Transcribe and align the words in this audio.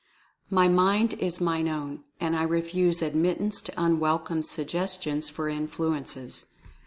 My 0.49 0.67
Mind 0.67 1.13
is 1.19 1.39
mine 1.39 1.67
own, 1.67 2.03
and 2.19 2.35
I 2.35 2.41
refuse 2.41 3.03
admittance 3.03 3.61
to 3.61 3.73
unwelcome 3.77 4.41
sugges 4.41 4.99
tions 4.99 5.29
for 5.29 5.47
influences. 5.47 6.45